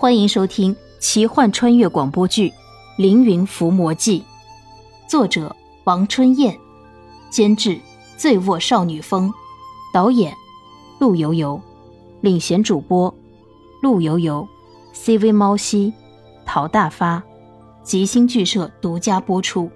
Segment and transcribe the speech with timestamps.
[0.00, 2.50] 欢迎收听奇幻穿越广播剧
[2.96, 4.20] 《凌云伏魔记》，
[5.10, 6.56] 作者王春燕，
[7.30, 7.80] 监制
[8.16, 9.34] 醉卧少女风，
[9.92, 10.32] 导演
[11.00, 11.60] 陆游游，
[12.20, 13.12] 领衔主播
[13.82, 14.46] 陆游游
[14.94, 15.92] ，CV 猫西，
[16.46, 17.20] 陶大发，
[17.82, 19.68] 吉星剧社独家播出。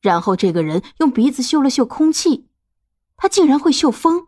[0.00, 2.46] 然后这个人用鼻子嗅了嗅空气，
[3.18, 4.27] 他竟然会嗅风。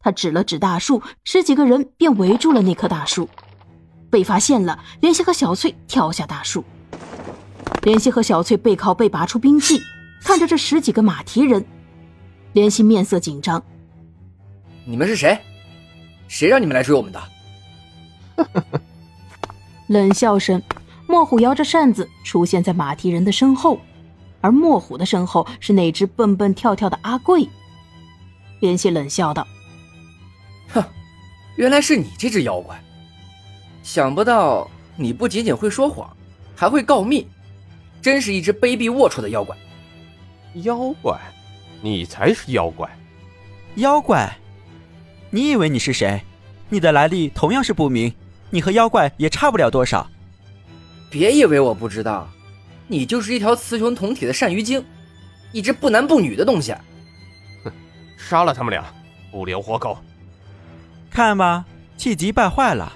[0.00, 3.28] 他指了指大树，十几个人便围住了那棵大树。
[4.10, 6.64] 被发现了，莲希和小翠跳下大树。
[7.82, 9.82] 莲希和小翠背靠背拔出兵器，
[10.22, 11.64] 看着这十几个马蹄人，
[12.52, 13.62] 莲希面色紧张
[14.86, 15.38] ：“你们是谁？
[16.26, 17.22] 谁让你们来追我们的？”
[19.88, 20.62] 冷笑声，
[21.06, 23.80] 莫虎摇着扇子出现在马蹄人的身后，
[24.40, 27.48] 而莫虎的身后是那只蹦蹦跳跳的阿贵。
[28.60, 29.46] 莲希冷笑道。
[30.68, 30.84] 哼，
[31.56, 32.78] 原来是你这只妖怪！
[33.82, 36.14] 想不到你不仅仅会说谎，
[36.54, 37.26] 还会告密，
[38.02, 39.56] 真是一只卑鄙龌龊的妖怪！
[40.62, 41.18] 妖怪，
[41.80, 42.88] 你才是妖怪！
[43.76, 44.36] 妖怪，
[45.30, 46.20] 你以为你是谁？
[46.68, 48.12] 你的来历同样是不明，
[48.50, 50.06] 你和妖怪也差不了多少。
[51.08, 52.28] 别以为我不知道，
[52.86, 54.84] 你就是一条雌雄同体的鳝鱼精，
[55.52, 56.74] 一只不男不女的东西！
[57.64, 57.72] 哼，
[58.18, 58.84] 杀了他们俩，
[59.30, 59.96] 不留活口！
[61.10, 61.64] 看吧，
[61.96, 62.92] 气急败坏了，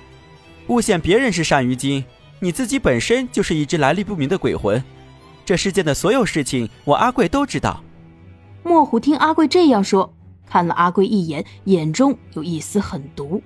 [0.69, 2.05] 诬陷别人是鳝鱼精，
[2.41, 4.83] 你自己本身就是一只来历不明的鬼魂。
[5.45, 7.83] 这世间的所有事情，我阿贵都知道。
[8.63, 10.15] 莫虎听阿贵这样说，
[10.49, 13.43] 看了阿贵一眼，眼中有一丝狠毒。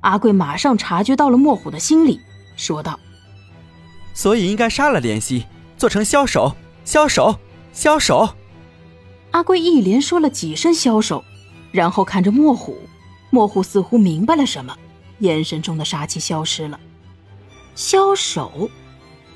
[0.00, 2.18] 阿贵马上察觉到了莫虎的心理，
[2.56, 2.98] 说道
[4.14, 5.46] ：“所以应该杀了莲溪，
[5.76, 7.38] 做成枭首，枭首，
[7.72, 8.28] 枭首。”
[9.30, 11.24] 阿贵一连说了几声枭首，
[11.70, 12.76] 然后看着莫虎。
[13.34, 14.76] 莫虎似乎明白了什么，
[15.20, 16.78] 眼神中的杀气消失了。
[17.74, 18.68] 枭首，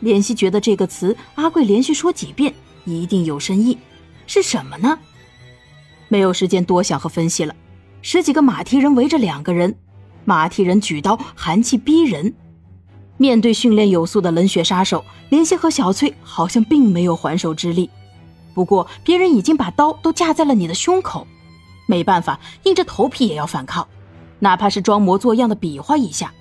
[0.00, 2.52] 莲希觉得这个词阿贵连续说几遍，
[2.84, 3.78] 一定有深意，
[4.26, 4.98] 是什么呢？
[6.08, 7.56] 没有时间多想和分析了。
[8.02, 9.74] 十几个马蹄人围着两个人，
[10.26, 12.34] 马蹄人举刀，寒气逼人。
[13.16, 17.88] 面对训练有素的冷血杀手，莲希和小翠好像并没有还手之力。
[18.52, 21.26] 不过别人已经把刀都架在了你的胸口。
[21.86, 23.86] 没办法，硬着头皮也要反抗，
[24.40, 26.32] 哪怕是装模作样的比划一下。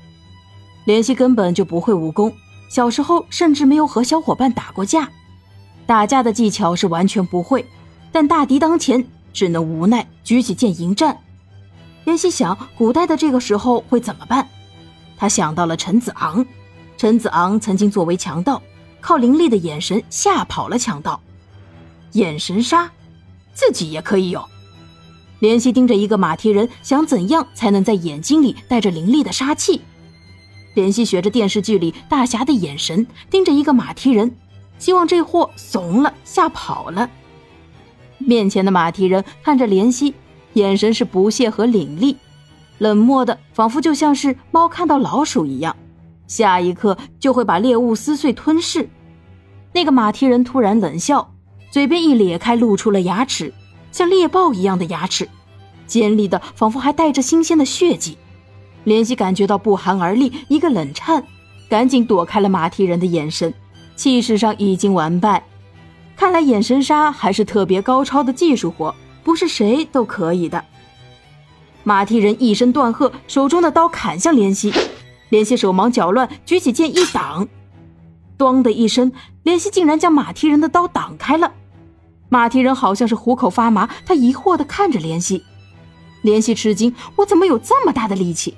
[0.86, 2.34] 怜惜根本就不会武功，
[2.70, 5.10] 小时候甚至没有和小伙伴打过架，
[5.86, 7.66] 打架的技巧是完全不会。
[8.12, 11.18] 但大敌当前，只能无奈举起剑迎战。
[12.06, 14.48] 怜惜想，古代的这个时候会怎么办？
[15.18, 16.46] 他想到了陈子昂，
[16.98, 18.62] 陈子昂曾经作为强盗，
[19.02, 21.20] 靠凌厉的眼神吓跑了强盗。
[22.12, 22.92] 眼神杀，
[23.54, 24.48] 自己也可以有。
[25.42, 29.82] 怜惜盯着一个马蹄人，想怎样才能在眼睛里带着凌厉的杀气？
[30.76, 34.36] 怜惜学着电视剧里大侠的眼神，盯着一个马蹄人，
[34.80, 37.10] 希望这货怂了，吓跑了。
[38.18, 40.14] 面前的马蹄人看着怜惜，
[40.54, 42.18] 眼神是不屑和凛厉，
[42.78, 45.76] 冷漠的，仿佛就像是猫看到老鼠一样，
[46.28, 48.90] 下一刻就会把猎物撕碎吞噬。
[49.74, 51.34] 那个马蹄人突然冷笑，
[51.70, 53.54] 嘴边一咧开，露出了牙齿。
[53.96, 55.30] 像猎豹一样的牙齿，
[55.88, 58.18] 尖利的仿佛还带着新鲜的血迹。
[58.86, 61.24] 怜惜感觉到不寒而栗，一个冷颤，
[61.70, 63.54] 赶紧躲开了马蹄人的眼神，
[63.96, 65.42] 气势上已经完败。
[66.18, 70.66] 看来眼神杀还是特别高超的技术活，不是谁都可以的。
[71.86, 74.74] 马蹄人一声断喝，手中的刀砍向怜惜，
[75.32, 77.48] 怜惜手忙脚乱，举起剑一挡，
[78.38, 79.14] 咣的一声，
[79.46, 81.54] 怜惜竟然将马蹄人的刀挡开了。
[82.30, 85.44] 马蹄人好像是虎口发麻，他疑惑地看着怜惜，
[86.24, 88.56] 怜惜吃惊：“我怎么有这么大的力气？”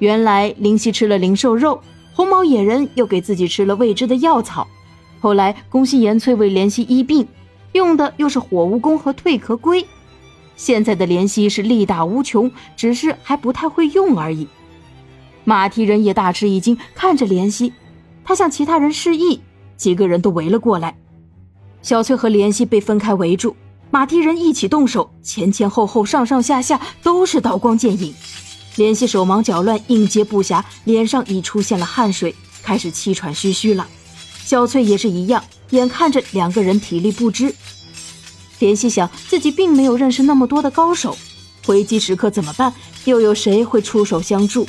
[0.00, 1.80] 原来灵犀吃了灵兽肉，
[2.12, 4.66] 红毛野人又给自己吃了未知的药草。
[5.20, 7.26] 后来宫西岩翠为怜惜医病，
[7.72, 9.86] 用的又是火蜈蚣和蜕壳龟。
[10.56, 14.46] 现在的怜惜是力大无穷，只是还不太会用而已。
[15.44, 17.72] 马蹄人也大吃一惊，看着怜惜，
[18.24, 19.40] 他向其他人示意，
[19.76, 20.96] 几个人都围了过来。
[21.84, 23.54] 小翠和莲希被分开围住，
[23.90, 28.14] 马蹄人一起动手，前前后后、上上下下都是刀光剑影。
[28.76, 33.86] 莲希手忙脚乱，应接不暇，脸上已出现了汗水，开始气喘吁吁了。
[34.46, 37.54] 小翠也是一样，眼看着两个人体力不支。
[38.60, 41.14] 莲希想自己并没有认识那么多的高手，
[41.66, 42.72] 危机时刻怎么办？
[43.04, 44.66] 又有谁会出手相助？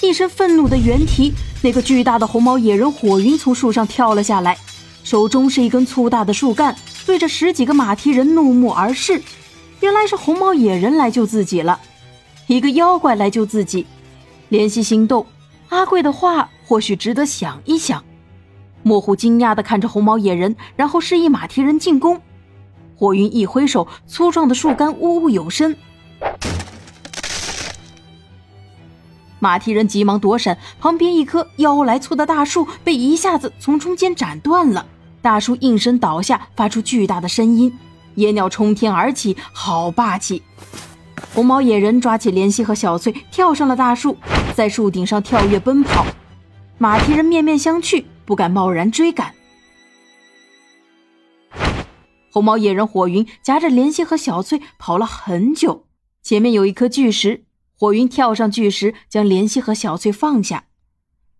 [0.00, 4.56] 一声愤怒的猿啼，那个巨大的红毛野人火云从树上跳了下来。
[5.02, 6.76] 手中是一根粗大的树干，
[7.06, 9.22] 对着十几个马蹄人怒目而视。
[9.80, 11.80] 原来是红毛野人来救自己了，
[12.46, 13.86] 一个妖怪来救自己。
[14.50, 15.24] 怜惜心动，
[15.70, 18.04] 阿贵的话或许值得想一想。
[18.82, 22.20] 莫虎惊讶地看着红毛野人，然后示意马蹄人进攻。
[22.96, 25.74] 火云一挥手，粗壮的树干呜呜有声。
[29.40, 34.86] 马蹄人急忙躲闪，旁边一棵腰来粗的大树被一下子从中间斩断了，
[35.22, 37.76] 大树应声倒下，发出巨大的声音。
[38.14, 40.42] 野鸟冲天而起，好霸气！
[41.34, 44.16] 红毛野人抓起莲溪和小翠，跳上了大树，
[44.56, 46.04] 在树顶上跳跃奔跑。
[46.78, 49.34] 马蹄人面面相觑，不敢贸然追赶。
[52.32, 55.84] 红毛野人火云夹着莲溪和小翠跑了很久，
[56.22, 57.44] 前面有一颗巨石。
[57.78, 60.64] 火云跳上巨石，将莲溪和小翠放下。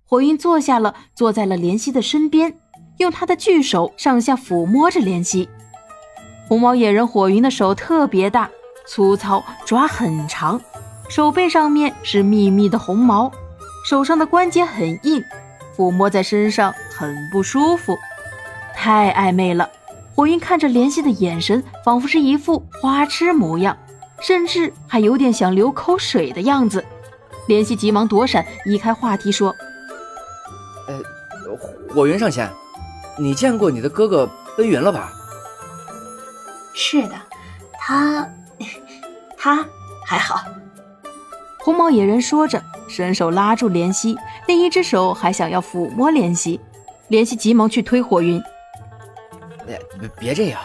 [0.05, 2.61] 火云坐下了，坐在了莲溪的身边，
[2.99, 5.49] 用他的巨手上下抚摸着莲溪。
[6.47, 8.49] 红毛野人火云的手特别大、
[8.87, 10.61] 粗糙，爪很长，
[11.09, 13.33] 手背上面是密密的红毛，
[13.85, 15.21] 手上的关节很硬，
[15.77, 17.97] 抚摸在身上很不舒服，
[18.77, 19.69] 太暧昧了。
[20.15, 23.77] 火云看着莲溪的眼神，仿佛是一副花痴模样。
[24.21, 26.85] 甚至还有点想流口水的样子，
[27.47, 29.55] 莲希急忙躲闪，移开话题说
[30.89, 31.01] ：“呃，
[31.95, 32.51] 火云上仙，
[33.19, 35.13] 你见过你的哥哥奔云了吧
[36.75, 37.15] ？”“是的，
[37.81, 38.29] 他，
[39.37, 39.65] 他
[40.07, 40.41] 还好。”
[41.61, 46.61] 红毛野人说着，伸手拉住莲希，另一只手还想要抚摸莲希，
[47.09, 48.43] 莲希急忙去推火云
[49.67, 49.81] ：“别
[50.19, 50.61] 别这样。”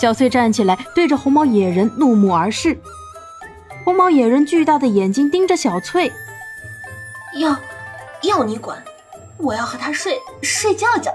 [0.00, 2.78] 小翠站起来，对着红毛野人怒目而视。
[3.84, 6.12] 红毛野人巨大的眼睛盯着小翠，
[7.40, 7.56] 要
[8.22, 8.80] 要你管！
[9.38, 11.12] 我要和他睡睡觉觉。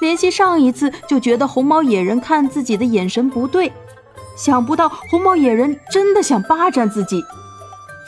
[0.00, 3.72] 怜惜上一次就觉得红毛野人看自己的眼神不对，
[4.36, 7.24] 想不到红毛野人真的想霸占自己。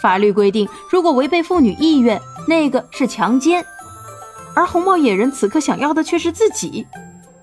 [0.00, 3.64] 法律规定，如果违背妇女意愿，那个是强奸，
[4.55, 6.87] 而红毛野人此刻想要的却是自己。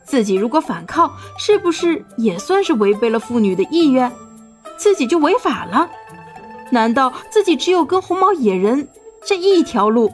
[0.07, 4.09] 自己如果反抗，是不是也算是违背了妇女的意愿？
[4.77, 5.89] 自己就违法了？
[6.71, 8.87] 难道自己只有跟红毛野人
[9.25, 10.13] 这一条路？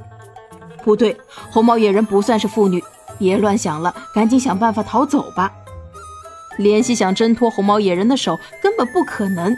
[0.83, 1.15] 不对，
[1.51, 2.83] 红毛野人不算是妇女，
[3.19, 5.53] 别乱想了，赶紧想办法逃走吧。
[6.57, 9.55] 怜惜想挣脱红毛野人的手，根本不可能，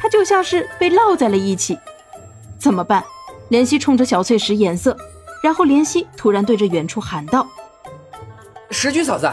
[0.00, 1.78] 他就像是被烙在了一起。
[2.58, 3.04] 怎么办？
[3.50, 4.96] 怜惜冲着小翠使眼色，
[5.42, 7.46] 然后怜惜突然对着远处喊道
[8.70, 9.30] ：“石菊嫂子。”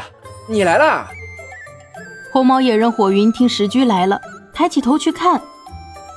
[0.51, 1.07] 你来了！
[2.33, 4.19] 红毛野人火云听石居来了，
[4.53, 5.42] 抬起头去看，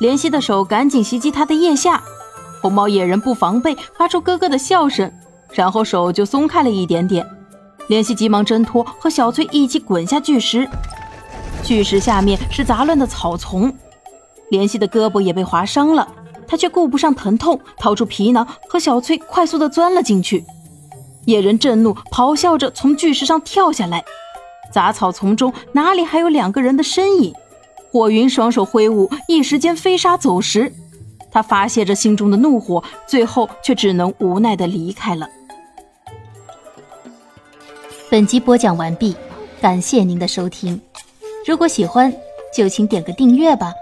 [0.00, 2.02] 怜惜的手赶紧袭击他的腋下。
[2.60, 5.12] 红毛野人不防备，发出咯咯的笑声，
[5.52, 7.24] 然后手就松开了一点点。
[7.88, 10.68] 怜惜急忙挣脱，和小翠一起滚下巨石。
[11.62, 13.72] 巨石下面是杂乱的草丛，
[14.50, 16.08] 怜惜的胳膊也被划伤了，
[16.44, 20.44] 他却顾不上疼痛，掏出皮囊，和小翠快速的钻了进去。
[21.24, 24.04] 野人震怒，咆哮着从巨石上跳下来。
[24.74, 27.32] 杂草丛中哪里还有两个人的身影？
[27.92, 30.72] 火云双手挥舞，一时间飞沙走石。
[31.30, 35.28] 他发泄着心中的怒火，最后却只能无奈的离开了。
[38.10, 39.14] 本集播讲完毕，
[39.60, 40.80] 感谢您的收听。
[41.46, 42.12] 如果喜欢，
[42.52, 43.72] 就请点个订阅吧。